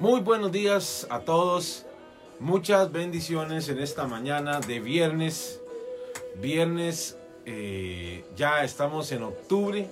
[0.00, 1.86] Muy buenos días a todos.
[2.40, 5.60] Muchas bendiciones en esta mañana de viernes.
[6.40, 7.16] Viernes,
[7.46, 9.86] eh, ya estamos en octubre.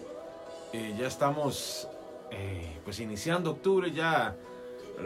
[0.73, 1.89] eh, ya estamos
[2.31, 4.37] eh, pues iniciando octubre, ya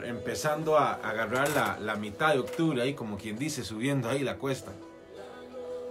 [0.05, 4.37] empezando a agarrar la, la mitad de octubre, ahí como quien dice, subiendo ahí la
[4.37, 4.73] cuesta.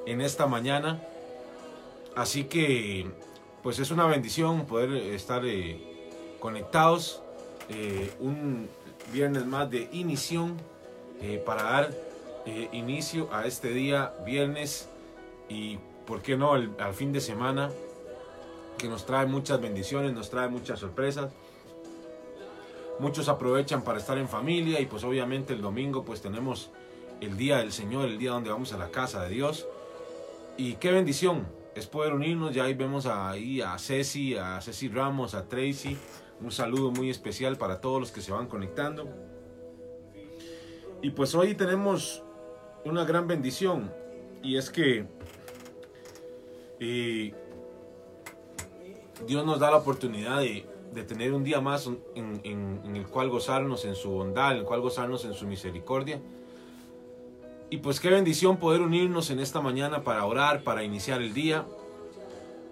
[0.06, 1.02] En esta mañana.
[2.16, 3.08] Así que
[3.62, 5.44] pues es una bendición poder estar
[6.40, 7.22] conectados.
[8.20, 8.70] un
[9.12, 10.58] viernes más de inición
[11.22, 11.92] eh, para dar
[12.46, 14.90] eh, inicio a este día viernes
[15.50, 17.70] y por qué no el- al fin de semana
[18.78, 21.32] que nos trae muchas bendiciones, nos trae muchas sorpresas.
[23.00, 26.70] Muchos aprovechan para estar en familia y pues obviamente el domingo pues tenemos
[27.22, 29.68] el día del Señor, el día donde vamos a la casa de Dios.
[30.58, 32.54] Y qué bendición es poder unirnos.
[32.54, 35.98] Ya ahí vemos ahí a Ceci, a Ceci Ramos, a Tracy.
[36.42, 39.08] Un saludo muy especial para todos los que se van conectando.
[41.02, 42.24] Y pues hoy tenemos
[42.86, 43.92] una gran bendición.
[44.42, 45.06] Y es que
[46.80, 47.34] eh,
[49.26, 50.66] Dios nos da la oportunidad de,
[51.08, 54.82] tener un día más en- en el cual gozarnos en su bondad, en el cual
[54.82, 56.22] gozarnos en su misericordia.
[57.74, 61.66] Y pues qué bendición poder unirnos en esta mañana para orar, para iniciar el día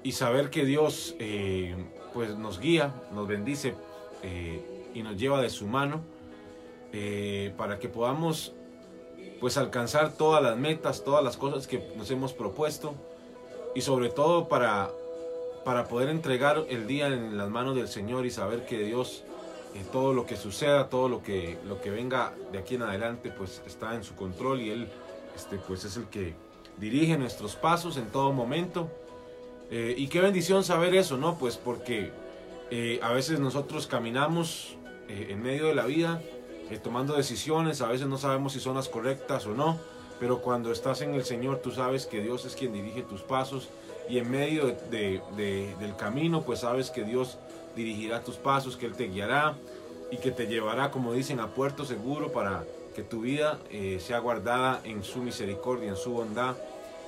[0.04, 1.74] y saber que Dios eh,
[2.14, 3.74] pues nos guía, nos bendice
[4.22, 4.62] eh,
[4.94, 6.02] y nos lleva de su mano
[6.94, 8.54] eh, para que podamos
[9.40, 12.94] pues alcanzar todas las metas, todas las cosas que nos hemos propuesto
[13.74, 14.92] y sobre todo para,
[15.66, 19.24] para poder entregar el día en las manos del Señor y saber que Dios
[19.92, 23.62] todo lo que suceda, todo lo que, lo que venga de aquí en adelante, pues
[23.66, 24.88] está en su control y Él
[25.36, 26.34] este, pues es el que
[26.78, 28.90] dirige nuestros pasos en todo momento.
[29.70, 31.38] Eh, y qué bendición saber eso, ¿no?
[31.38, 32.12] Pues porque
[32.70, 34.76] eh, a veces nosotros caminamos
[35.08, 36.22] eh, en medio de la vida
[36.84, 39.78] tomando decisiones, a veces no sabemos si son las correctas o no,
[40.22, 43.68] pero cuando estás en el Señor tú sabes que Dios es quien dirige tus pasos
[44.08, 47.38] y en medio de- de- de- del camino pues sabes que Dios
[47.76, 49.56] dirigirá tus pasos, que Él te guiará
[50.12, 52.64] y que te llevará, como dicen, a puerto seguro para
[52.96, 56.56] que tu vida eh, sea guardada en su misericordia, en su bondad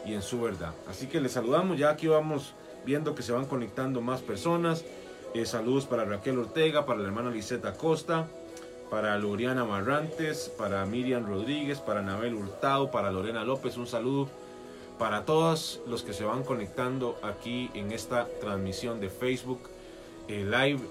[0.05, 0.73] y en su verdad.
[0.89, 2.53] Así que les saludamos, ya aquí vamos
[2.85, 4.85] viendo que se van conectando más personas.
[5.33, 8.27] Eh, saludos para Raquel Ortega, para la hermana Liseta Acosta,
[8.89, 14.29] para Loriana Marrantes, para Miriam Rodríguez, para Anabel Hurtado, para Lorena López, un saludo
[14.99, 19.59] para todos los que se van conectando aquí en esta transmisión de Facebook
[20.27, 20.81] eh, Live,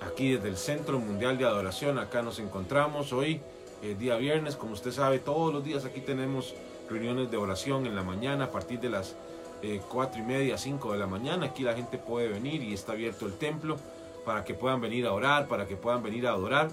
[0.00, 1.98] aquí desde el Centro Mundial de Adoración.
[1.98, 3.40] Acá nos encontramos hoy,
[3.82, 6.54] eh, día viernes, como usted sabe, todos los días aquí tenemos
[6.88, 9.14] reuniones de oración en la mañana a partir de las
[9.62, 11.46] eh, cuatro y media, 5 de la mañana.
[11.46, 13.76] Aquí la gente puede venir y está abierto el templo
[14.24, 16.68] para que puedan venir a orar, para que puedan venir a adorar.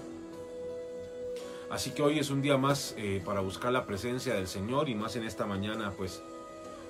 [1.68, 4.94] Así que hoy es un día más eh, para buscar la presencia del Señor y
[4.94, 6.22] más en esta mañana, pues,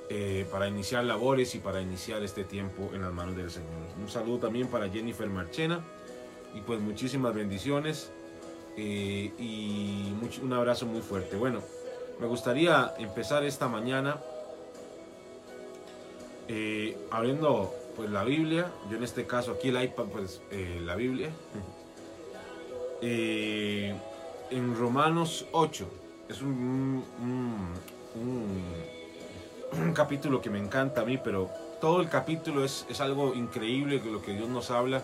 [0.08, 3.70] eh, para iniciar labores y para iniciar este tiempo en las manos del Señor.
[4.00, 5.80] Un saludo también para Jennifer Marchena
[6.54, 8.10] y pues muchísimas bendiciones
[8.76, 10.12] eh, y
[10.42, 11.36] un abrazo muy fuerte.
[11.36, 11.60] Bueno,
[12.20, 14.20] me gustaría empezar esta mañana
[16.48, 20.94] eh, abriendo pues la Biblia, yo en este caso aquí el iPad, pues eh, la
[20.94, 21.30] Biblia.
[24.48, 25.88] En Romanos 8.
[26.28, 27.02] Es un-
[29.72, 31.50] un capítulo que me encanta a mí, pero
[31.80, 35.02] todo el capítulo es, es algo increíble lo que Dios nos habla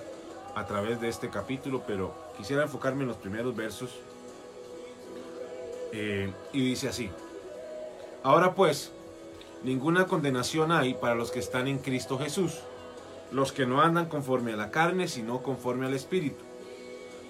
[0.54, 3.90] a través de este capítulo, pero quisiera enfocarme en los primeros versos.
[5.92, 7.10] Eh, y dice así.
[8.22, 8.92] Ahora pues,
[9.62, 12.60] ninguna condenación hay para los que están en Cristo Jesús,
[13.30, 16.44] los que no andan conforme a la carne, sino conforme al Espíritu.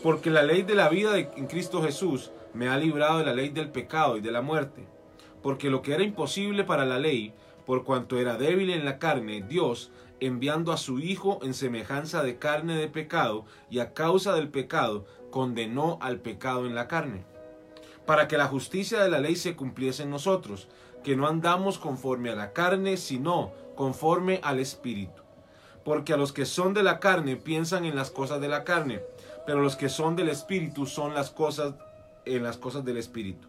[0.03, 3.49] Porque la ley de la vida en Cristo Jesús me ha librado de la ley
[3.49, 4.85] del pecado y de la muerte.
[5.43, 7.33] Porque lo que era imposible para la ley,
[7.67, 12.39] por cuanto era débil en la carne, Dios, enviando a su Hijo en semejanza de
[12.39, 17.25] carne de pecado, y a causa del pecado, condenó al pecado en la carne.
[18.07, 20.69] Para que la justicia de la ley se cumpliese en nosotros,
[21.03, 25.23] que no andamos conforme a la carne, sino conforme al Espíritu.
[25.85, 29.03] Porque a los que son de la carne piensan en las cosas de la carne,
[29.47, 31.75] pero los que son del espíritu son las cosas
[32.25, 33.49] en las cosas del espíritu.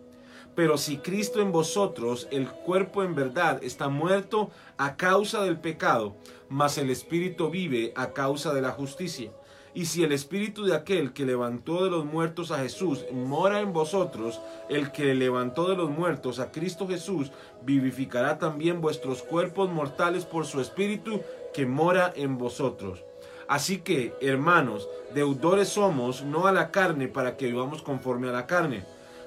[0.55, 6.15] Pero si Cristo en vosotros, el cuerpo en verdad, está muerto a causa del pecado,
[6.49, 9.31] mas el espíritu vive a causa de la justicia.
[9.73, 13.71] Y si el espíritu de aquel que levantó de los muertos a Jesús mora en
[13.71, 17.31] vosotros, el que levantó de los muertos a Cristo Jesús
[17.63, 21.21] vivificará también vuestros cuerpos mortales por su espíritu
[21.53, 23.05] que mora en vosotros.
[23.47, 28.47] Así que, hermanos, deudores somos, no a la carne, para que vivamos conforme a la
[28.47, 28.83] carne.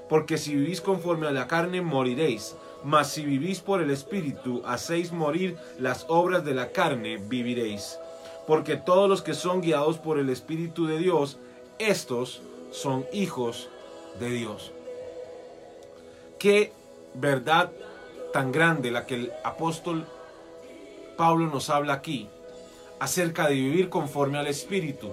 [0.09, 2.57] Porque si vivís conforme a la carne, moriréis.
[2.83, 7.99] Mas si vivís por el Espíritu, hacéis morir las obras de la carne, viviréis.
[8.47, 11.39] Porque todos los que son guiados por el Espíritu de Dios,
[11.79, 13.69] estos son hijos
[14.21, 14.73] de Dios.
[16.39, 16.73] Qué
[17.15, 17.71] verdad
[18.33, 20.05] tan grande la que el apóstol
[21.17, 22.29] Pablo nos habla aquí
[22.99, 25.13] acerca de vivir conforme al Espíritu.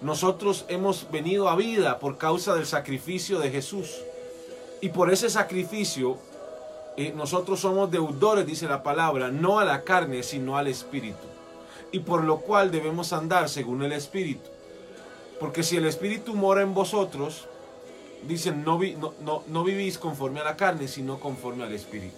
[0.00, 4.00] Nosotros hemos venido a vida por causa del sacrificio de Jesús.
[4.80, 6.18] Y por ese sacrificio
[6.96, 11.26] eh, nosotros somos deudores, dice la palabra, no a la carne, sino al Espíritu.
[11.92, 14.48] Y por lo cual debemos andar según el Espíritu.
[15.38, 17.46] Porque si el Espíritu mora en vosotros,
[18.26, 18.78] dicen, no,
[19.22, 22.16] no, no vivís conforme a la carne, sino conforme al Espíritu.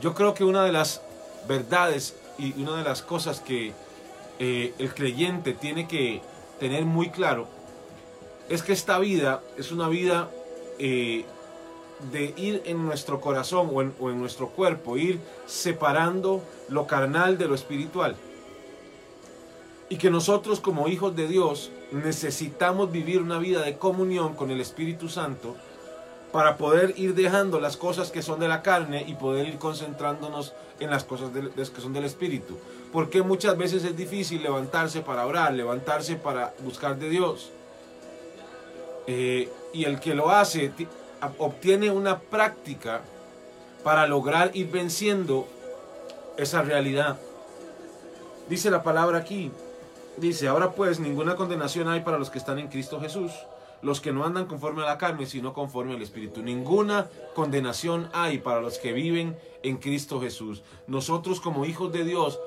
[0.00, 1.00] Yo creo que una de las
[1.46, 3.72] verdades y una de las cosas que
[4.38, 6.20] eh, el creyente tiene que
[6.64, 7.46] tener muy claro
[8.48, 10.30] es que esta vida es una vida
[10.78, 11.26] eh,
[12.10, 17.36] de ir en nuestro corazón o en, o en nuestro cuerpo, ir separando lo carnal
[17.36, 18.16] de lo espiritual.
[19.90, 24.62] Y que nosotros como hijos de Dios necesitamos vivir una vida de comunión con el
[24.62, 25.56] Espíritu Santo
[26.34, 30.52] para poder ir dejando las cosas que son de la carne y poder ir concentrándonos
[30.80, 32.58] en las cosas que son del Espíritu.
[32.92, 37.52] Porque muchas veces es difícil levantarse para orar, levantarse para buscar de Dios.
[39.06, 40.72] Eh, y el que lo hace
[41.38, 43.02] obtiene una práctica
[43.84, 45.46] para lograr ir venciendo
[46.36, 47.16] esa realidad.
[48.48, 49.52] Dice la palabra aquí,
[50.16, 53.30] dice, ahora pues ninguna condenación hay para los que están en Cristo Jesús
[53.84, 56.42] los que no andan conforme a la carne, sino conforme al Espíritu.
[56.42, 60.62] Ninguna condenación hay para los que viven en Cristo Jesús.
[60.86, 62.40] Nosotros como hijos de Dios,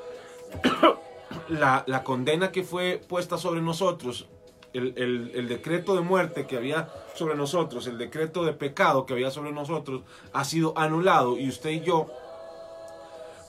[1.47, 4.27] la, condena que fue puesta sobre nosotros,
[4.73, 9.29] el, el, decreto de muerte que había sobre nosotros, el decreto de pecado que había
[9.29, 10.01] sobre nosotros,
[10.33, 12.07] ha sido anulado y usted y yo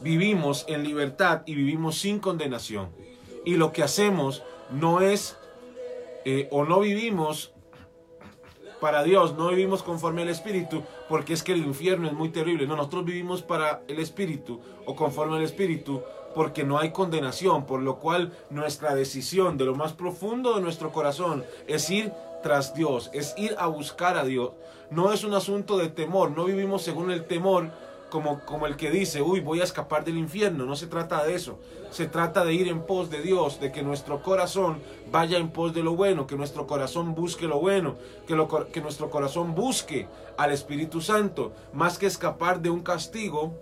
[0.00, 2.90] vivimos en libertad y vivimos sin condenación.
[3.46, 5.38] Y lo que hacemos no es
[6.24, 7.52] eh, o no vivimos
[8.80, 12.66] para Dios, no vivimos conforme al Espíritu, porque es que el infierno es muy terrible.
[12.66, 16.02] No, nosotros vivimos para el Espíritu o conforme al Espíritu,
[16.34, 20.92] porque no hay condenación, por lo cual nuestra decisión de lo más profundo de nuestro
[20.92, 24.52] corazón es ir tras Dios, es ir a buscar a Dios.
[24.90, 27.70] No es un asunto de temor, no vivimos según el temor,
[28.10, 30.64] como, como el que dice, uy, voy a escapar del infierno.
[30.64, 31.58] No se trata de eso.
[31.90, 35.74] Se trata de ir en pos de Dios, de que nuestro corazón vaya en pos
[35.74, 37.96] de lo bueno, que nuestro corazón busque lo bueno,
[38.26, 40.06] que, lo, que nuestro corazón busque
[40.36, 41.52] al Espíritu Santo.
[41.72, 43.54] Más que escapar de un castigo,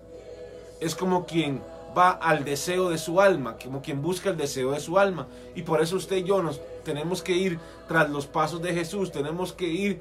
[0.80, 1.62] es como quien
[1.96, 5.28] va al deseo de su alma, como quien busca el deseo de su alma.
[5.54, 9.10] Y por eso usted y yo nos tenemos que ir tras los pasos de Jesús,
[9.10, 10.00] tenemos que ir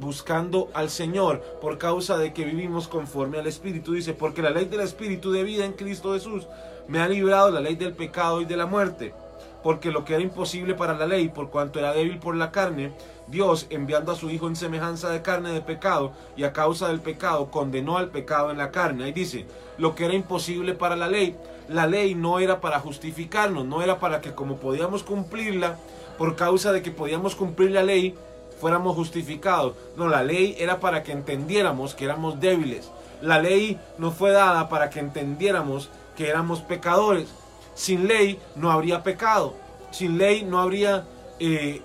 [0.00, 3.92] buscando al Señor por causa de que vivimos conforme al Espíritu.
[3.92, 6.46] Dice, porque la ley del Espíritu de vida en Cristo Jesús
[6.88, 9.14] me ha librado la ley del pecado y de la muerte.
[9.62, 12.92] Porque lo que era imposible para la ley, por cuanto era débil por la carne,
[13.26, 17.00] Dios, enviando a su Hijo en semejanza de carne de pecado, y a causa del
[17.00, 19.04] pecado, condenó al pecado en la carne.
[19.04, 19.46] Ahí dice,
[19.78, 21.36] lo que era imposible para la ley,
[21.68, 25.78] la ley no era para justificarnos, no era para que como podíamos cumplirla,
[26.18, 28.14] por causa de que podíamos cumplir la ley,
[28.60, 29.74] fuéramos justificados.
[29.96, 32.90] No, la ley era para que entendiéramos que éramos débiles.
[33.20, 37.28] La ley no fue dada para que entendiéramos que éramos pecadores.
[37.74, 39.54] Sin ley no habría pecado.
[39.90, 41.04] Sin ley no habría
[41.40, 41.82] eh,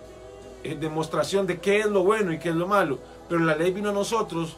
[0.63, 2.99] eh, demostración de qué es lo bueno y qué es lo malo.
[3.27, 4.57] Pero la ley vino a nosotros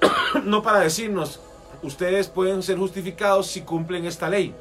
[0.44, 1.40] no para decirnos,
[1.82, 4.54] ustedes pueden ser justificados si cumplen esta ley.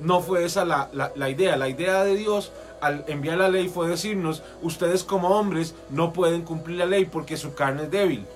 [0.00, 1.56] No fue esa la, la, idea.
[1.56, 2.50] La idea de Dios
[2.82, 7.36] al enviar la ley fue decirnos, ustedes como hombres no pueden cumplir la ley porque
[7.36, 8.26] su carne es débil.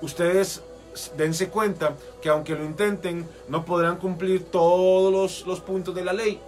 [0.00, 0.62] Ustedes
[1.16, 6.12] dense cuenta que aunque lo intenten, no podrán cumplir todos los, los puntos de la
[6.12, 6.40] ley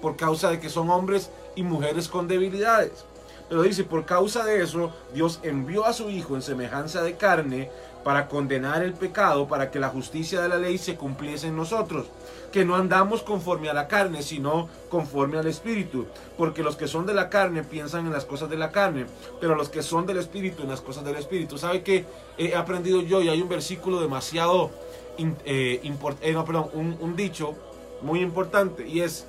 [0.00, 3.04] por causa de que son hombres y mujeres con debilidades.
[3.50, 7.70] Pero dice, por causa de eso, Dios envió a su Hijo en semejanza de carne
[8.04, 12.06] para condenar el pecado, para que la justicia de la ley se cumpliese en nosotros,
[12.52, 17.06] que no andamos conforme a la carne, sino conforme al Espíritu, porque los que son
[17.06, 19.06] de la carne piensan en las cosas de la carne,
[19.40, 21.58] pero los que son del Espíritu en las cosas del Espíritu.
[21.58, 22.06] ¿Sabe que
[22.38, 23.20] he aprendido yo?
[23.20, 24.70] Y hay un versículo demasiado,
[25.18, 27.54] eh, eh, no, perdón, un, un dicho
[28.00, 29.26] muy importante, y es,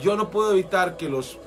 [0.00, 1.38] yo no puedo evitar que los,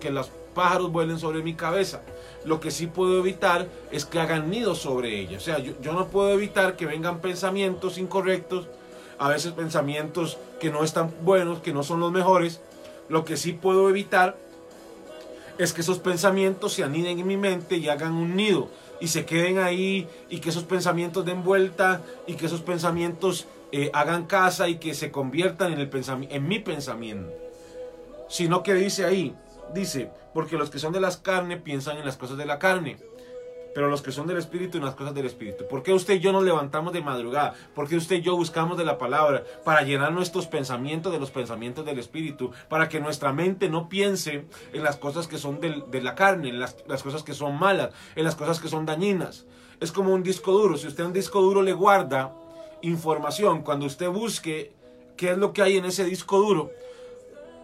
[0.00, 2.00] que los pájaros vuelen sobre mi cabeza
[2.44, 5.38] lo que sí puedo evitar es que hagan nidos sobre ella.
[5.38, 8.68] O sea, yo, no puedo evitar que vengan pensamientos incorrectos,
[9.18, 12.60] a veces pensamientos que no están buenos, que no son los mejores.
[13.08, 14.36] Lo que sí puedo evitar
[15.58, 18.68] es que esos pensamientos se aniden en mi mente y hagan un nido
[19.00, 23.90] y se queden ahí y que esos pensamientos den vuelta y que esos pensamientos eh,
[23.92, 25.90] hagan casa y que se conviertan en, el
[26.30, 27.32] en mi pensamiento.
[28.28, 29.34] Sino que dice ahí,
[29.72, 32.98] dice, porque los que son de las carnes piensan en las cosas de la carne,
[33.74, 35.66] pero los que son del Espíritu en las cosas del Espíritu.
[35.66, 37.54] ¿Por qué usted y yo nos levantamos de madrugada?
[37.74, 41.32] ¿Por qué usted y yo buscamos de la palabra para llenar nuestros pensamientos de los
[41.32, 42.52] pensamientos del Espíritu?
[42.68, 46.60] Para que nuestra mente no piense en las cosas que son de la carne, en
[46.60, 49.44] las, las cosas que son malas, en las cosas que son dañinas.
[49.80, 50.76] Es como un disco duro.
[50.76, 52.32] Si usted un disco duro le guarda
[52.82, 54.72] información, cuando usted busque
[55.16, 56.70] qué es lo que hay en ese disco duro,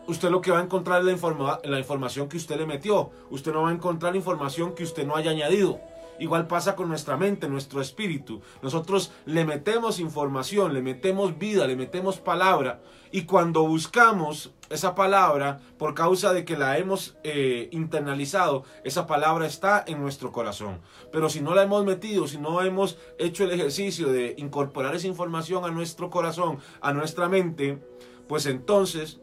[0.07, 3.11] usted lo que va a encontrar es la, la información que usted le metió.
[3.31, 5.81] Usted no va a encontrar información que usted no haya añadido.
[6.21, 8.43] Igual pasa con nuestra mente, nuestro espíritu.
[8.61, 12.83] Nosotros le metemos información, le metemos vida, le metemos palabra.
[13.11, 19.47] Y cuando buscamos esa palabra, por causa de que la hemos eh, internalizado, esa palabra
[19.47, 20.83] está en nuestro corazón.
[21.11, 25.07] Pero si no la hemos metido, si no hemos hecho el ejercicio de incorporar esa
[25.07, 27.83] información a nuestro corazón, a nuestra mente,
[28.29, 29.21] pues entonces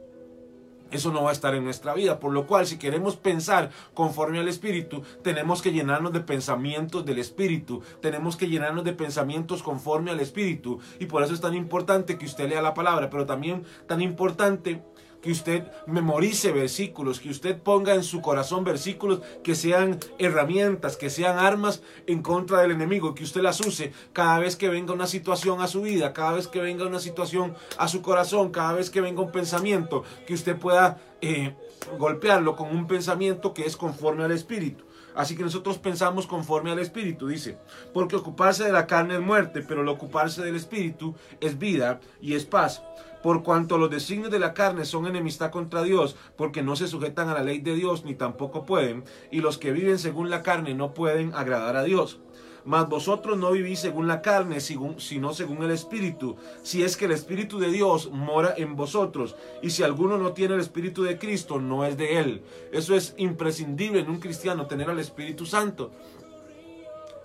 [0.92, 2.20] eso no va a estar en nuestra vida.
[2.20, 7.20] Por lo cual, si queremos pensar conforme al Espíritu, tenemos que llenarnos de pensamientos del
[7.20, 7.82] Espíritu.
[8.02, 10.80] Tenemos que llenarnos de pensamientos conforme al Espíritu.
[11.00, 14.84] Y por eso es tan importante que usted lea la palabra, pero también tan importante
[15.22, 21.10] que usted memorice versículos, que usted ponga en su corazón versículos que sean herramientas, que
[21.10, 25.08] sean armas en contra del enemigo, que usted las use cada vez que venga una
[25.08, 28.90] situación a su vida, cada vez que venga una situación a su corazón, cada vez
[28.90, 31.56] que venga un pensamiento, que usted pueda eh,
[31.98, 34.86] golpearlo con un pensamiento que es conforme al Espíritu.
[35.16, 37.58] Así que nosotros pensamos conforme al Espíritu, dice,
[37.92, 42.36] porque ocuparse de la carne es muerte, pero el ocuparse del Espíritu es vida y
[42.36, 42.84] es paz
[43.28, 47.28] por cuanto los designios de la carne son enemistad contra Dios, porque no se sujetan
[47.28, 50.74] a la ley de Dios ni tampoco pueden, y los que viven según la carne
[50.74, 52.22] no pueden agradar a Dios.
[52.64, 57.12] Mas vosotros no vivís según la carne, sino según el Espíritu, si es que el
[57.12, 61.60] Espíritu de Dios mora en vosotros, y si alguno no tiene el Espíritu de Cristo,
[61.60, 62.44] no es de él.
[62.72, 65.92] Eso es imprescindible en un cristiano, tener al Espíritu Santo.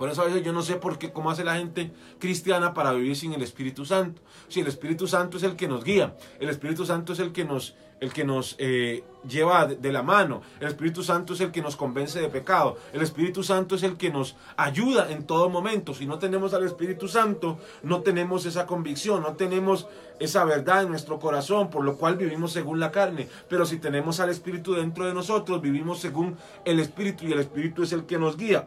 [0.03, 2.93] Por eso a veces yo no sé por qué, cómo hace la gente cristiana para
[2.93, 4.21] vivir sin el Espíritu Santo.
[4.49, 7.45] Si el Espíritu Santo es el que nos guía, el Espíritu Santo es el que
[7.45, 11.63] nos, el que nos eh, lleva de, la mano, el Espíritu Santo es el que
[11.63, 15.95] nos convence de pecado, el Espíritu Santo es el que nos ayuda en todo momento.
[15.95, 19.87] Si no tenemos al Espíritu Santo, no tenemos esa convicción, no tenemos
[20.19, 23.29] esa verdad en nuestro corazón, por lo cual vivimos según la carne.
[23.49, 27.85] Pero si tenemos al Espíritu dentro de nosotros, vivimos según el Espíritu y el Espíritu
[27.85, 28.67] es el que nos guía.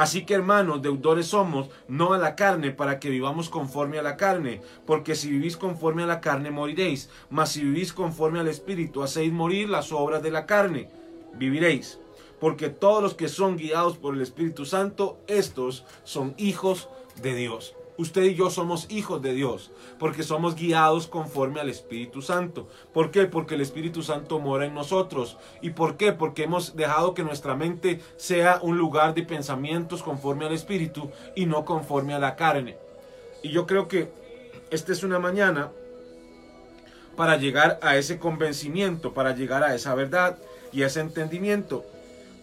[0.00, 4.16] Así que hermanos, deudores somos, no a la carne, para que vivamos conforme a la
[4.16, 9.02] carne, porque si vivís conforme a la carne moriréis, mas si vivís conforme al Espíritu,
[9.02, 10.88] hacéis morir las obras de la carne,
[11.34, 12.00] viviréis.
[12.40, 16.88] Porque todos los que son guiados por el Espíritu Santo, estos son hijos
[17.20, 17.74] de Dios.
[18.00, 22.66] Usted y yo somos hijos de Dios, porque somos guiados conforme al Espíritu Santo.
[22.94, 23.26] ¿Por qué?
[23.26, 25.36] Porque el Espíritu Santo mora en nosotros.
[25.60, 26.14] ¿Y por qué?
[26.14, 31.44] Porque hemos dejado que nuestra mente sea un lugar de pensamientos conforme al Espíritu y
[31.44, 32.78] no conforme a la carne.
[33.42, 34.10] Y yo creo que
[34.70, 35.70] esta es una mañana
[37.16, 40.38] para llegar a ese convencimiento, para llegar a esa verdad
[40.72, 41.84] y a ese entendimiento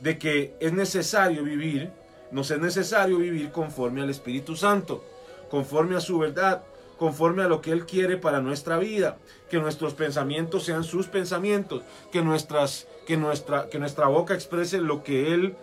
[0.04, 1.90] de que es necesario vivir,
[2.30, 5.04] nos es necesario vivir conforme al Espíritu Santo
[5.50, 6.64] conforme a su verdad,
[6.98, 9.18] conforme a lo que Él quiere para nuestra vida,
[9.50, 15.04] que nuestros pensamientos sean sus pensamientos, que, nuestras, que, nuestra, que nuestra boca exprese lo
[15.04, 15.56] que Él,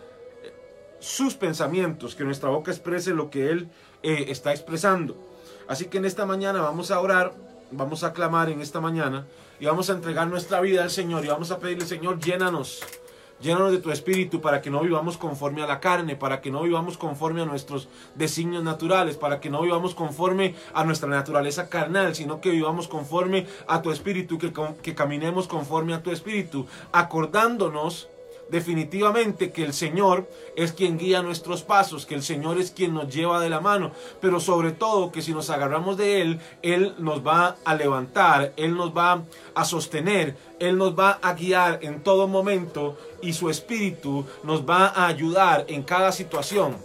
[1.00, 3.68] sus pensamientos, que nuestra boca exprese lo que Él
[4.02, 5.16] eh, está expresando.
[5.66, 7.34] Así que en esta mañana vamos a orar
[7.76, 9.26] vamos a clamar en esta mañana
[9.60, 12.82] y vamos a entregar nuestra vida al Señor y vamos a pedirle, Señor, llénanos.
[13.40, 16.62] Llénanos de tu espíritu para que no vivamos conforme a la carne, para que no
[16.62, 22.14] vivamos conforme a nuestros designios naturales, para que no vivamos conforme a nuestra naturaleza carnal,
[22.14, 28.08] sino que vivamos conforme a tu espíritu, que, que caminemos conforme a tu espíritu, acordándonos
[28.50, 33.12] definitivamente que el Señor es quien guía nuestros pasos, que el Señor es quien nos
[33.12, 37.26] lleva de la mano, pero sobre todo que si nos agarramos de Él, Él nos
[37.26, 39.22] va a levantar, Él nos va
[39.54, 44.86] a sostener, Él nos va a guiar en todo momento y su Espíritu nos va
[44.86, 46.76] a ayudar en cada situación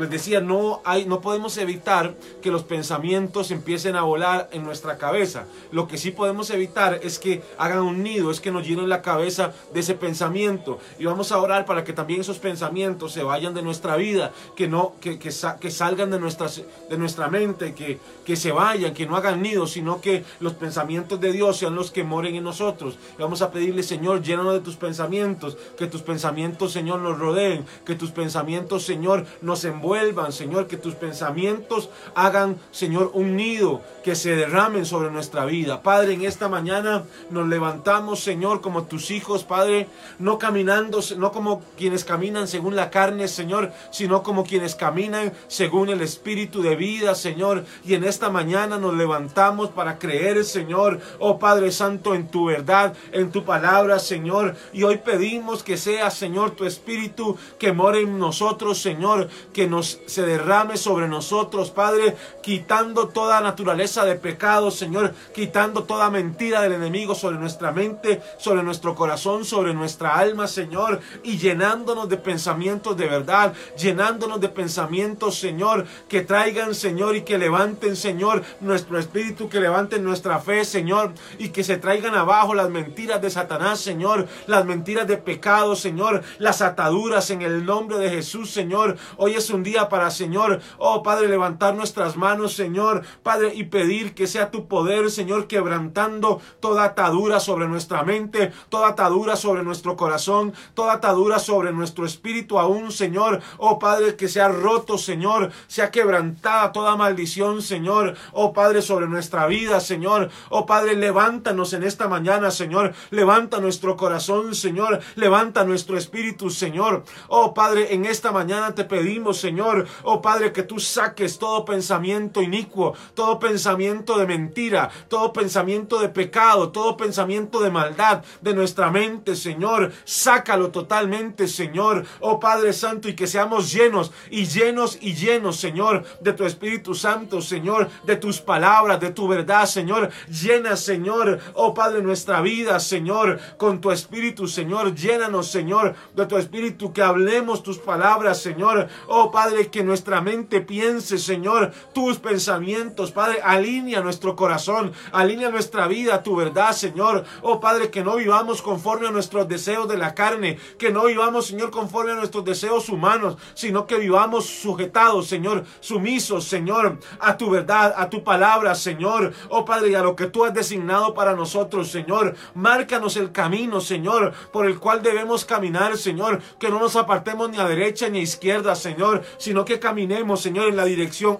[0.00, 4.98] les decía, no, hay, no podemos evitar que los pensamientos empiecen a volar en nuestra
[4.98, 5.46] cabeza.
[5.72, 9.02] Lo que sí podemos evitar es que hagan un nido, es que nos llenen la
[9.02, 10.78] cabeza de ese pensamiento.
[10.98, 14.68] Y vamos a orar para que también esos pensamientos se vayan de nuestra vida, que,
[14.68, 19.16] no, que, que, salgan de, nuestras, de nuestra mente, que, que se vayan, que no
[19.16, 22.98] hagan nido, sino que los pensamientos de Dios sean los que moren en nosotros.
[23.18, 27.64] Y vamos a pedirle, Señor, llénanos de tus pensamientos, que tus pensamientos, Señor, nos rodeen,
[27.86, 33.82] que tus pensamientos, Señor, nos envuelvan vuelvan, Señor, que tus pensamientos hagan, Señor, un nido
[34.02, 35.82] que se derramen sobre nuestra vida.
[35.82, 39.86] Padre, en esta mañana nos levantamos, Señor, como tus hijos, Padre,
[40.18, 45.88] no caminando, no como quienes caminan según la carne, Señor, sino como quienes caminan según
[45.88, 47.64] el Espíritu de vida, Señor.
[47.84, 52.94] Y en esta mañana nos levantamos para creer, Señor, oh Padre Santo, en tu verdad,
[53.12, 54.56] en tu palabra, Señor.
[54.72, 60.00] Y hoy pedimos que sea, Señor, tu Espíritu que more en nosotros, Señor, que nos
[60.06, 66.72] se derrame sobre nosotros, Padre, quitando toda naturaleza de pecado, Señor, quitando toda mentira del
[66.72, 72.96] enemigo sobre nuestra mente, sobre nuestro corazón, sobre nuestra alma, Señor, y llenándonos de pensamientos
[72.96, 79.48] de verdad, llenándonos de pensamientos, Señor, que traigan, Señor, y que levanten, Señor, nuestro espíritu,
[79.48, 84.26] que levanten nuestra fe, Señor, y que se traigan abajo las mentiras de Satanás, Señor,
[84.46, 88.96] las mentiras de pecado, Señor, las ataduras en el nombre de Jesús, Señor.
[89.16, 94.14] Hoy es un día para, Señor, oh Padre, levantar nuestras manos, Señor, Padre, y pedir
[94.14, 99.96] que sea tu poder, Señor, quebrantando toda atadura sobre nuestra mente, toda atadura sobre nuestro
[99.96, 105.90] corazón, toda atadura sobre nuestro espíritu aún, Señor, oh Padre, que sea roto, Señor, sea
[105.90, 112.08] quebrantada toda maldición, Señor, oh Padre, sobre nuestra vida, Señor, oh Padre, levántanos en esta
[112.08, 118.74] mañana, Señor, levanta nuestro corazón, Señor, levanta nuestro espíritu, Señor, oh Padre, en esta mañana
[118.74, 124.90] te pedimos, Señor, oh Padre, que tú saques todo pensamiento inicuo, todo pensamiento de mentira,
[125.08, 129.92] todo pensamiento de pecado, todo pensamiento de maldad de nuestra mente, Señor.
[130.04, 136.04] Sácalo totalmente, Señor, oh Padre Santo, y que seamos llenos y llenos y llenos, Señor,
[136.20, 140.10] de tu Espíritu Santo, Señor, de tus palabras, de tu verdad, Señor.
[140.28, 144.92] Llena, Señor, oh Padre, nuestra vida, Señor, con tu Espíritu, Señor.
[144.96, 148.88] Llénanos, Señor, de tu Espíritu, que hablemos tus palabras, Señor.
[149.06, 155.86] Oh Padre, que nuestra mente piense, Señor, tus pensamientos, Padre, alinea nuestro corazón, alinea nuestra
[155.88, 157.22] vida tu verdad, Señor.
[157.42, 161.48] Oh Padre, que no vivamos conforme a nuestros deseos de la carne, que no vivamos,
[161.48, 167.50] Señor, conforme a nuestros deseos humanos, sino que vivamos sujetados, Señor, sumisos, Señor, a tu
[167.50, 169.34] verdad, a tu palabra, Señor.
[169.50, 172.34] Oh Padre, y a lo que tú has designado para nosotros, Señor.
[172.54, 177.58] Márcanos el camino, Señor, por el cual debemos caminar, Señor, que no nos apartemos ni
[177.58, 181.38] a derecha ni a izquierda, Señor, sino que caminemos, Señor, en la dirección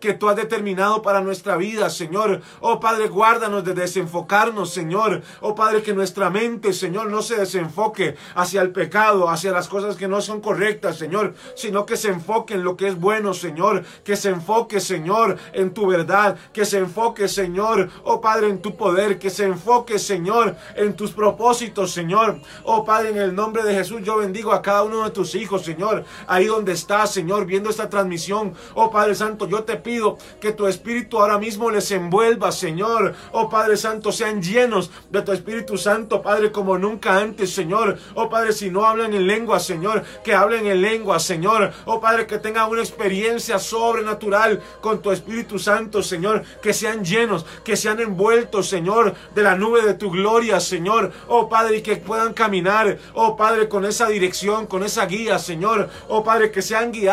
[0.00, 2.40] que tú has determinado para nuestra vida, Señor.
[2.60, 5.22] Oh Padre, guárdanos de desenfocarnos, Señor.
[5.40, 9.96] Oh Padre, que nuestra mente, Señor, no se desenfoque hacia el pecado, hacia las cosas
[9.96, 13.84] que no son correctas, Señor, sino que se enfoque en lo que es bueno, Señor.
[14.04, 16.36] Que se enfoque, Señor, en tu verdad.
[16.52, 19.18] Que se enfoque, Señor, oh Padre, en tu poder.
[19.18, 22.40] Que se enfoque, Señor, en tus propósitos, Señor.
[22.64, 25.62] Oh Padre, en el nombre de Jesús, yo bendigo a cada uno de tus hijos,
[25.62, 26.04] Señor.
[26.26, 28.54] Ahí donde estás, Señor, viendo esta transmisión.
[28.74, 33.12] Oh Padre Santo, yo te pido que tu Espíritu ahora mismo les envuelva, Señor.
[33.32, 37.98] Oh Padre Santo, sean llenos de tu Espíritu Santo, Padre, como nunca antes, Señor.
[38.14, 41.72] Oh Padre, si no hablan en lengua, Señor, que hablen en lengua, Señor.
[41.86, 46.44] Oh Padre, que tengan una experiencia sobrenatural con tu Espíritu Santo, Señor.
[46.62, 51.10] Que sean llenos, que sean envueltos, Señor, de la nube de tu gloria, Señor.
[51.26, 55.90] Oh Padre, y que puedan caminar, oh Padre, con esa dirección, con esa guía, Señor.
[56.06, 57.07] Oh Padre, que sean guiados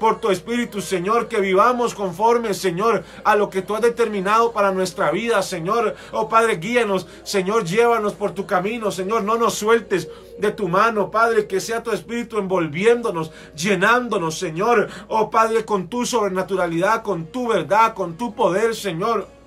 [0.00, 4.72] por tu Espíritu, Señor, que vivamos conforme, Señor, a lo que tú has determinado para
[4.72, 5.94] nuestra vida, Señor.
[6.10, 11.10] Oh Padre, guíanos, Señor, llévanos por tu camino, Señor, no nos sueltes de tu mano,
[11.10, 14.88] Padre, que sea tu Espíritu envolviéndonos, llenándonos, Señor.
[15.08, 19.39] Oh Padre, con tu sobrenaturalidad, con tu verdad, con tu poder, Señor.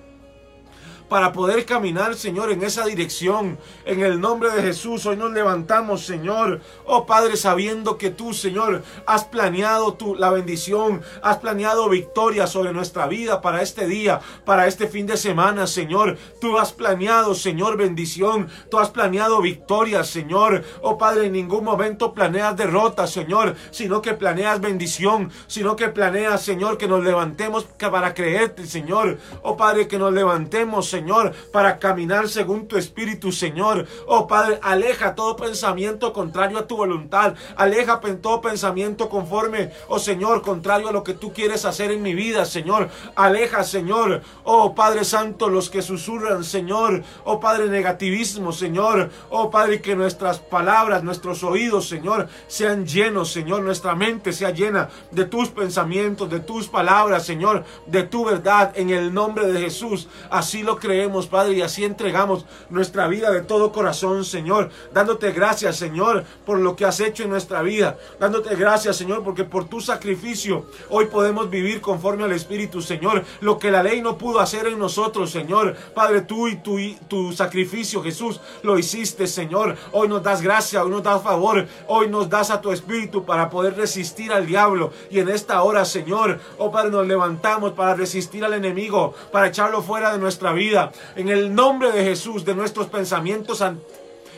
[1.08, 3.58] Para poder caminar, Señor, en esa dirección.
[3.84, 6.60] En el nombre de Jesús, hoy nos levantamos, Señor.
[6.86, 12.72] Oh Padre, sabiendo que tú, Señor, has planeado tu, la bendición, has planeado victoria sobre
[12.72, 16.16] nuestra vida para este día, para este fin de semana, Señor.
[16.40, 18.48] Tú has planeado, Señor, bendición.
[18.70, 20.64] Tú has planeado victoria, Señor.
[20.82, 26.42] Oh Padre, en ningún momento planeas derrota, Señor, sino que planeas bendición, sino que planeas,
[26.42, 29.18] Señor, que nos levantemos para creerte, Señor.
[29.42, 33.84] Oh Padre, que nos levantemos, Señor, para caminar según tu espíritu, Señor.
[34.06, 37.34] Oh Padre, aleja todo pensamiento contrario a tu voluntad.
[37.56, 42.14] Aleja todo pensamiento conforme, oh Señor, contrario a lo que tú quieres hacer en mi
[42.14, 42.90] vida, Señor.
[43.16, 47.02] Aleja, Señor, oh Padre Santo, los que susurran, Señor.
[47.24, 49.10] Oh Padre, negativismo, Señor.
[49.30, 53.62] Oh Padre, que nuestras palabras, nuestros oídos, Señor, sean llenos, Señor.
[53.62, 58.90] Nuestra mente sea llena de tus pensamientos, de tus palabras, Señor, de tu verdad, en
[58.90, 60.06] el nombre de Jesús.
[60.30, 64.68] Así lo creemos, Padre, y así entregamos nuestra vida de todo corazón, Señor.
[64.92, 67.96] Dándote gracias, Señor, por lo que has hecho en nuestra vida.
[68.20, 73.24] Dándote gracias, Señor, porque por tu sacrificio hoy podemos vivir conforme al Espíritu, Señor.
[73.40, 75.74] Lo que la ley no pudo hacer en nosotros, Señor.
[75.94, 76.76] Padre, tú y tu,
[77.08, 79.76] tu sacrificio, Jesús, lo hiciste, Señor.
[79.92, 83.48] Hoy nos das gracia, hoy nos das favor, hoy nos das a tu Espíritu para
[83.48, 84.92] poder resistir al diablo.
[85.10, 89.80] Y en esta hora, Señor, oh Padre, nos levantamos para resistir al enemigo, para echarlo
[89.80, 90.73] fuera de nuestra vida.
[91.16, 93.62] En el nombre de Jesús, de nuestros pensamientos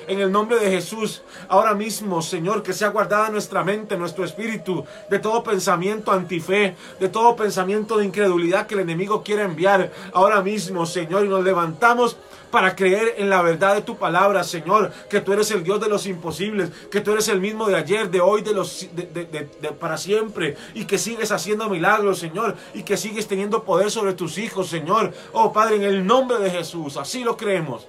[0.09, 4.85] en el nombre de Jesús, ahora mismo, Señor, que sea guardada nuestra mente, nuestro espíritu,
[5.11, 9.93] de todo pensamiento antife, de todo pensamiento de incredulidad que el enemigo quiere enviar.
[10.13, 12.17] Ahora mismo, Señor, y nos levantamos
[12.51, 15.89] para creer en la verdad de tu palabra, Señor, que tú eres el Dios de
[15.89, 19.99] los imposibles, que tú eres el mismo de ayer, de hoy, de los de, para
[19.99, 24.69] siempre, y que sigues haciendo milagros, Señor, y que sigues teniendo poder sobre tus hijos,
[24.69, 25.13] Señor.
[25.33, 27.87] Oh Padre, en el nombre de Jesús, así lo creemos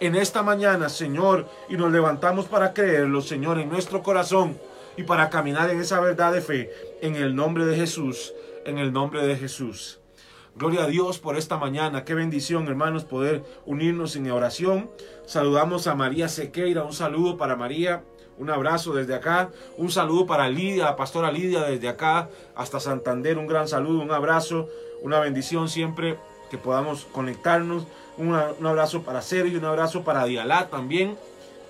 [0.00, 4.58] en esta mañana, Señor, y nos levantamos para creerlo, Señor, en nuestro corazón
[4.96, 6.70] y para caminar en esa verdad de fe,
[7.02, 8.32] en el nombre de Jesús,
[8.64, 10.00] en el nombre de Jesús.
[10.56, 12.04] Gloria a Dios por esta mañana.
[12.04, 14.90] Qué bendición, hermanos, poder unirnos en oración.
[15.26, 16.82] Saludamos a María Sequeira.
[16.82, 18.02] Un saludo para María.
[18.36, 19.50] Un abrazo desde acá.
[19.76, 23.38] Un saludo para Lidia, pastora Lidia desde acá hasta Santander.
[23.38, 24.68] Un gran saludo, un abrazo,
[25.02, 26.18] una bendición siempre
[26.50, 27.86] que podamos conectarnos
[28.20, 31.16] un abrazo para Sergio, un abrazo para Dialá también.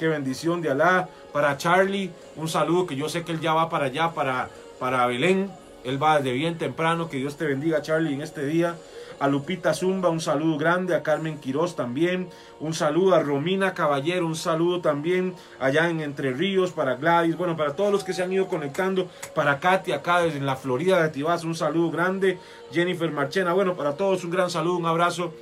[0.01, 1.11] Qué bendición Dialá.
[1.31, 5.07] Para Charlie, un saludo que yo sé que él ya va para allá, para, para
[5.07, 5.51] Belén.
[5.85, 7.11] Él va desde bien temprano.
[7.11, 8.77] Que Dios te bendiga, Charlie, en este día.
[9.19, 10.95] A Lupita Zumba, un saludo grande.
[10.95, 12.31] A Carmen Quiroz también.
[12.61, 14.27] Un saludo a Romina Caballero.
[14.27, 16.73] Un saludo también allá en Entre Ríos.
[16.73, 17.37] Para Gladys.
[17.37, 19.09] Bueno, para todos los que se han ido conectando.
[19.35, 21.45] Para Katy acá desde la Florida de Tibás.
[21.45, 22.39] Un saludo grande.
[22.73, 23.53] Jennifer Marchena.
[23.53, 25.35] Bueno, para todos un gran saludo, un abrazo.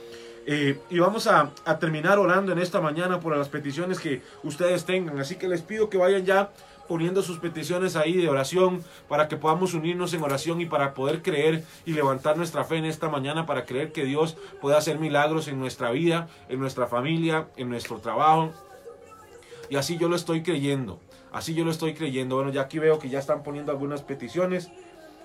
[0.50, 5.18] Eh, y vamos a, terminar orando en esta mañana por las peticiones que ustedes tengan.
[5.18, 6.52] Así que les pido que vayan ya
[6.88, 11.20] poniendo sus peticiones ahí de oración para que podamos unirnos en oración y para poder
[11.20, 15.48] creer y levantar nuestra fe en esta mañana para creer que Dios puede hacer milagros
[15.48, 18.50] en nuestra vida, en nuestra familia, en nuestro trabajo.
[19.68, 20.98] Y así yo lo estoy creyendo.
[21.30, 22.36] Así yo lo estoy creyendo.
[22.36, 24.70] Bueno, ya aquí veo que ya están poniendo algunas peticiones.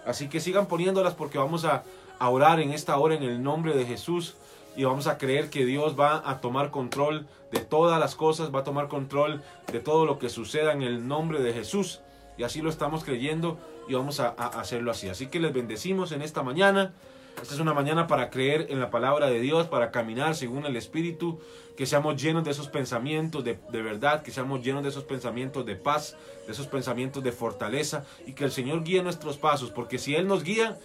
[0.06, 1.86] Así que sigan poniéndolas porque vamos a,
[2.20, 4.36] a orar en esta hora en el nombre de Jesús
[4.76, 8.60] y vamos a creer que Dios va a tomar control de todas las cosas, va
[8.60, 12.02] a tomar control de todo lo que suceda en el nombre de Jesús.
[12.38, 15.10] Y así lo estamos creyendo y vamos a, hacerlo así.
[15.10, 16.94] Así que les bendecimos en esta mañana.
[17.42, 20.76] Esta es una mañana para creer en la palabra de Dios, para caminar según el
[20.76, 21.40] Espíritu,
[21.76, 25.76] que seamos llenos de esos pensamientos de, verdad, que seamos llenos de esos pensamientos de
[25.76, 30.16] paz, de esos pensamientos de fortaleza y que el Señor guíe nuestros pasos, porque si
[30.16, 30.78] Él nos guía,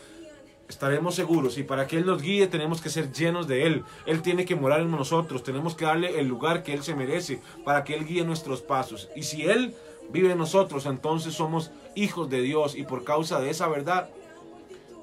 [0.68, 3.84] estaremos seguros y para que Él nos guíe tenemos que ser llenos de Él.
[4.06, 7.40] Él tiene que morar en nosotros, tenemos que darle el lugar que Él se merece
[7.64, 9.08] para que Él guíe nuestros pasos.
[9.16, 9.74] Y si Él
[10.10, 14.10] vive en nosotros, entonces somos hijos de Dios y por causa de esa verdad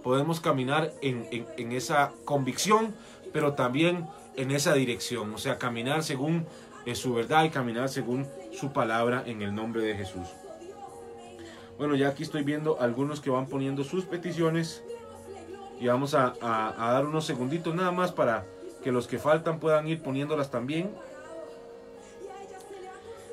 [0.04, 1.25] podemos caminar en,
[1.71, 2.93] esa convicción,
[3.34, 6.45] pero también en esa dirección, o sea, caminar según
[6.86, 10.28] eh, su verdad y caminar según su palabra en el nombre de Jesús.
[11.78, 14.84] Bueno, ya aquí estoy viendo algunos que van poniendo sus peticiones
[15.79, 18.45] y vamos a, dar unos segunditos nada más para
[18.83, 20.89] que los que faltan puedan ir poniéndolas también.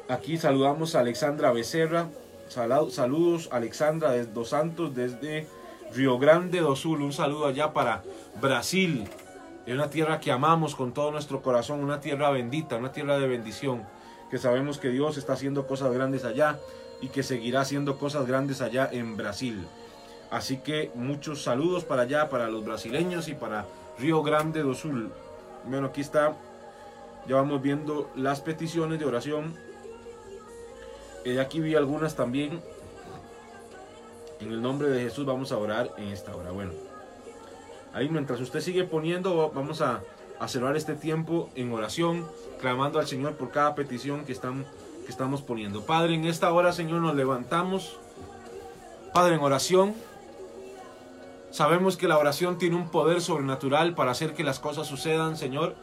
[0.08, 2.08] Aquí saludamos a Alexandra Becerra.
[2.48, 5.46] Saludos Alexandra de Dos Santos desde
[5.94, 7.02] Río Grande do Sul.
[7.02, 8.02] Un saludo allá para
[8.40, 9.08] Brasil.
[9.64, 13.28] Es una tierra que amamos con todo nuestro corazón, una tierra bendita, una tierra de
[13.28, 13.84] bendición.
[14.30, 16.58] Que sabemos que Dios está haciendo cosas grandes allá
[17.00, 19.66] y que seguirá haciendo cosas grandes allá en Brasil.
[20.32, 23.66] Así que muchos saludos para allá, para los brasileños y para
[23.98, 25.12] Río Grande do Sul.
[25.66, 26.34] Bueno, aquí está
[27.28, 29.54] Ya vamos viendo las peticiones de oración.
[31.26, 32.62] Eh, aquí vi algunas también.
[34.40, 36.50] En el nombre de Jesús vamos a orar en esta hora.
[36.50, 36.72] Bueno,
[37.92, 40.00] ahí mientras usted sigue poniendo, vamos a,
[40.40, 42.26] a cerrar este tiempo en oración,
[42.58, 44.64] clamando al Señor por cada petición que, están,
[45.04, 45.84] que estamos poniendo.
[45.84, 47.98] Padre, en esta hora, Señor, nos levantamos.
[49.12, 49.94] Padre, en oración.
[51.52, 55.74] Sabemos que la oración tiene un poder sobrenatural para hacer que las cosas sucedan, Señor.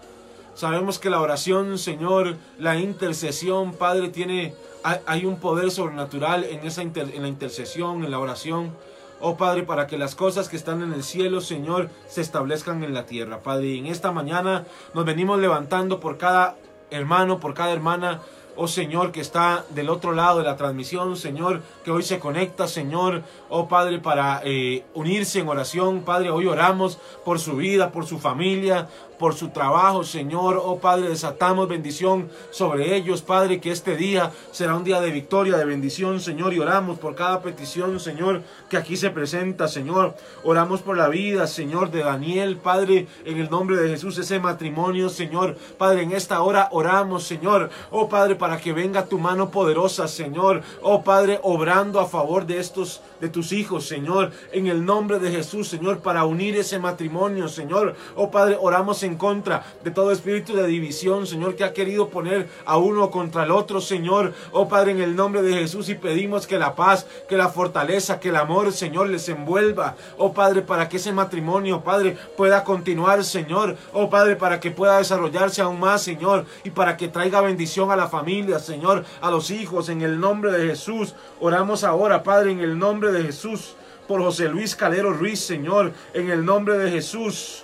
[0.55, 6.81] Sabemos que la oración, Señor, la intercesión, Padre, tiene hay un poder sobrenatural en esa
[6.81, 8.73] en la intercesión, en la oración.
[9.21, 12.93] Oh Padre, para que las cosas que están en el cielo, Señor, se establezcan en
[12.93, 13.41] la tierra.
[13.41, 16.55] Padre, en esta mañana nos venimos levantando por cada
[16.89, 18.21] hermano, por cada hermana
[18.61, 22.67] oh Señor, que está del otro lado de la transmisión, Señor, que hoy se conecta,
[22.67, 28.05] Señor, oh Padre, para eh, unirse en oración, Padre, hoy oramos por su vida, por
[28.05, 30.59] su familia, por su trabajo, Señor.
[30.63, 35.57] Oh Padre, desatamos bendición sobre ellos, Padre, que este día será un día de victoria,
[35.57, 36.53] de bendición, Señor.
[36.53, 40.15] Y oramos por cada petición, Señor, que aquí se presenta, Señor.
[40.43, 45.09] Oramos por la vida, Señor, de Daniel, Padre, en el nombre de Jesús, ese matrimonio,
[45.09, 45.57] Señor.
[45.77, 47.69] Padre, en esta hora oramos, Señor.
[47.91, 50.63] Oh Padre, para que venga tu mano poderosa, Señor.
[50.81, 54.31] Oh Padre, obrando a favor de estos, de tus hijos, Señor.
[54.53, 57.95] En el nombre de Jesús, Señor, para unir ese matrimonio, Señor.
[58.15, 62.09] Oh Padre, oramos en en contra de todo espíritu de división, Señor, que ha querido
[62.09, 64.33] poner a uno contra el otro, Señor.
[64.51, 68.19] Oh Padre, en el nombre de Jesús y pedimos que la paz, que la fortaleza,
[68.19, 69.95] que el amor, Señor, les envuelva.
[70.17, 73.75] Oh Padre, para que ese matrimonio, Padre, pueda continuar, Señor.
[73.93, 77.95] Oh Padre, para que pueda desarrollarse aún más, Señor, y para que traiga bendición a
[77.95, 81.15] la familia, Señor, a los hijos, en el nombre de Jesús.
[81.39, 83.75] Oramos ahora, Padre, en el nombre de Jesús
[84.09, 87.63] por José Luis Calero Ruiz, Señor, en el nombre de Jesús.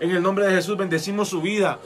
[0.00, 1.78] En el nombre de Jesús bendecimos su vida.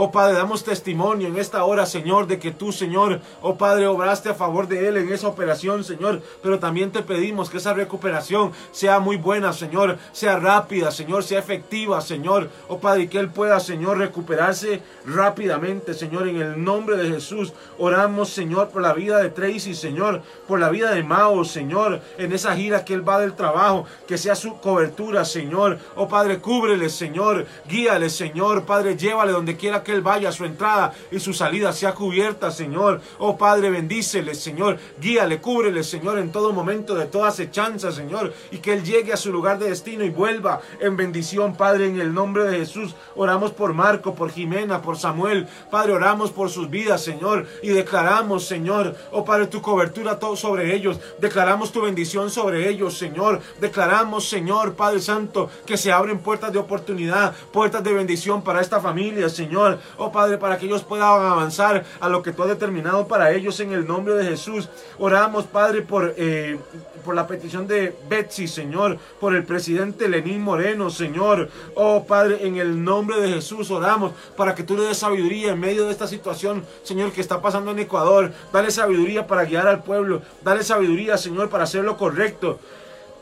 [0.00, 4.28] Oh Padre, damos testimonio en esta hora, Señor, de que tú, Señor, oh Padre, obraste
[4.28, 6.22] a favor de él en esa operación, Señor.
[6.40, 11.40] Pero también te pedimos que esa recuperación sea muy buena, Señor, sea rápida, Señor, sea
[11.40, 12.48] efectiva, Señor.
[12.68, 17.52] Oh Padre, que él pueda, Señor, recuperarse rápidamente, Señor, en el nombre de Jesús.
[17.76, 22.32] Oramos, Señor, por la vida de Tracy, Señor, por la vida de Mao, Señor, en
[22.32, 25.80] esa gira que él va del trabajo, que sea su cobertura, Señor.
[25.96, 30.44] Oh Padre, cúbrele, Señor, guíale, Señor, Padre, llévale donde quiera que que Él vaya, su
[30.44, 33.00] entrada y su salida sea cubierta, Señor.
[33.18, 34.78] Oh Padre, bendícele, Señor.
[35.00, 38.34] Guíale, cúbrele, Señor, en todo momento de toda acechanza, Señor.
[38.50, 41.98] Y que Él llegue a su lugar de destino y vuelva en bendición, Padre, en
[41.98, 42.94] el nombre de Jesús.
[43.16, 45.48] Oramos por Marco, por Jimena, por Samuel.
[45.70, 47.46] Padre, oramos por sus vidas, Señor.
[47.62, 51.00] Y declaramos, Señor, oh Padre, tu cobertura todo sobre ellos.
[51.18, 53.40] Declaramos tu bendición sobre ellos, Señor.
[53.58, 58.82] Declaramos, Señor, Padre Santo, que se abren puertas de oportunidad, puertas de bendición para esta
[58.82, 63.06] familia, Señor oh Padre, para que ellos puedan avanzar a lo que tú has determinado
[63.06, 64.68] para ellos en el nombre de Jesús.
[64.98, 66.58] Oramos, Padre, por, eh,
[67.04, 71.48] por la petición de Betsy, Señor, por el presidente Lenín Moreno, Señor.
[71.74, 75.60] Oh Padre, en el nombre de Jesús oramos para que tú le des sabiduría en
[75.60, 78.32] medio de esta situación, Señor, que está pasando en Ecuador.
[78.52, 80.22] Dale sabiduría para guiar al pueblo.
[80.42, 82.58] Dale sabiduría, Señor, para hacer lo correcto.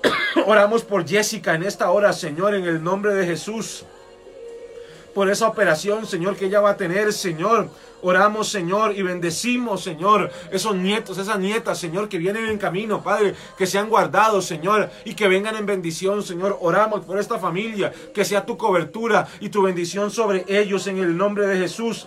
[0.47, 3.85] Oramos por Jessica en esta hora, Señor, en el nombre de Jesús
[5.17, 7.71] por esa operación, Señor, que ella va a tener, Señor.
[8.03, 13.35] Oramos, Señor, y bendecimos, Señor, esos nietos, esas nietas, Señor, que vienen en camino, Padre,
[13.57, 16.59] que sean guardados, Señor, y que vengan en bendición, Señor.
[16.61, 21.17] Oramos por esta familia, que sea tu cobertura y tu bendición sobre ellos en el
[21.17, 22.07] nombre de Jesús.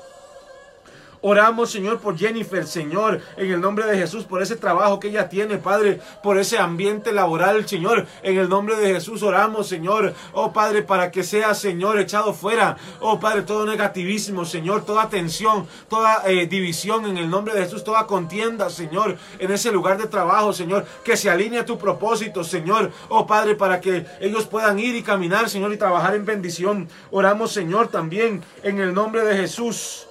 [1.22, 5.28] Oramos, Señor, por Jennifer, Señor, en el nombre de Jesús, por ese trabajo que ella
[5.28, 10.54] tiene, Padre, por ese ambiente laboral, Señor, en el nombre de Jesús oramos, Señor, oh
[10.54, 16.24] Padre, para que sea, Señor, echado fuera, oh Padre, todo negativismo, Señor, toda tensión, toda
[16.26, 20.54] eh, división en el nombre de Jesús, toda contienda, Señor, en ese lugar de trabajo,
[20.54, 24.96] Señor, que se alinee a tu propósito, Señor, oh Padre, para que ellos puedan ir
[24.96, 26.88] y caminar, Señor, y trabajar en bendición.
[27.12, 30.09] Oramos, Señor, también en el nombre de Jesús.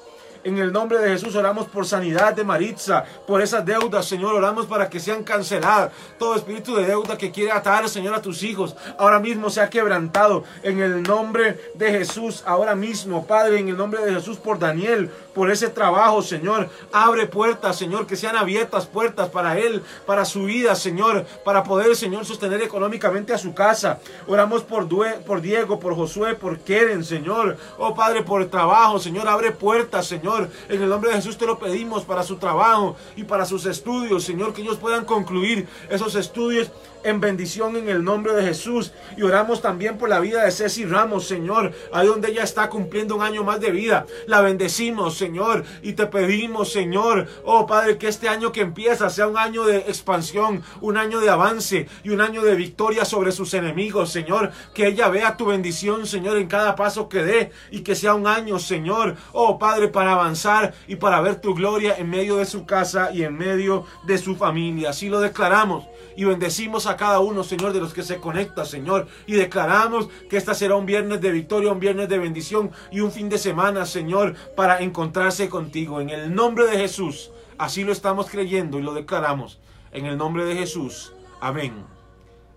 [0.48, 4.64] En el nombre de Jesús oramos por sanidad de Maritza, por esas deudas, Señor, oramos
[4.64, 5.92] para que sean canceladas.
[6.18, 9.68] Todo espíritu de deuda que quiere atar, Señor, a tus hijos, ahora mismo se ha
[9.68, 10.44] quebrantado.
[10.62, 15.10] En el nombre de Jesús, ahora mismo, Padre, en el nombre de Jesús, por Daniel,
[15.34, 16.70] por ese trabajo, Señor.
[16.92, 21.94] Abre puertas, Señor, que sean abiertas puertas para él, para su vida, Señor, para poder,
[21.94, 23.98] Señor, sostener económicamente a su casa.
[24.26, 24.88] Oramos por,
[25.26, 27.58] por Diego, por Josué, por Keren, Señor.
[27.76, 30.37] Oh Padre, por el trabajo, Señor, abre puertas, Señor
[30.68, 34.24] En el nombre de Jesús te lo pedimos para su trabajo y para sus estudios,
[34.24, 36.70] Señor, que ellos puedan concluir esos estudios
[37.04, 38.92] en bendición en el nombre de Jesús.
[39.16, 43.16] Y oramos también por la vida de Ceci Ramos, Señor, ahí donde ella está cumpliendo
[43.16, 44.06] un año más de vida.
[44.26, 49.28] La bendecimos, Señor, y te pedimos, Señor, oh Padre, que este año que empieza sea
[49.28, 53.54] un año de expansión, un año de avance y un año de victoria sobre sus
[53.54, 54.52] enemigos, Señor.
[54.74, 58.26] Que ella vea tu bendición, Señor, en cada paso que dé y que sea un
[58.26, 62.66] año, Señor, oh Padre, para avanzar y para ver tu gloria en medio de su
[62.66, 64.90] casa y en medio de su familia.
[64.90, 65.84] Así lo declaramos
[66.16, 69.06] y bendecimos a cada uno, Señor, de los que se conecta, Señor.
[69.26, 73.12] Y declaramos que esta será un viernes de victoria, un viernes de bendición y un
[73.12, 76.00] fin de semana, Señor, para encontrarse contigo.
[76.00, 79.58] En el nombre de Jesús, así lo estamos creyendo y lo declaramos.
[79.92, 81.12] En el nombre de Jesús.
[81.40, 81.84] Amén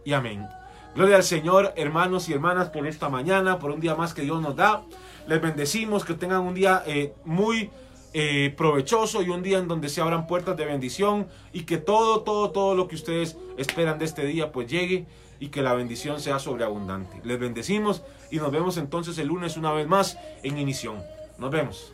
[0.03, 0.47] y amén.
[0.95, 4.41] Gloria al Señor, hermanos y hermanas, por esta mañana, por un día más que Dios
[4.41, 4.83] nos da.
[5.27, 7.69] Les bendecimos, que tengan un día eh, muy
[8.13, 12.21] eh, provechoso y un día en donde se abran puertas de bendición y que todo,
[12.21, 15.05] todo, todo lo que ustedes esperan de este día pues llegue
[15.39, 17.21] y que la bendición sea sobreabundante.
[17.23, 21.01] Les bendecimos y nos vemos entonces el lunes una vez más en Inición.
[21.37, 21.93] Nos vemos.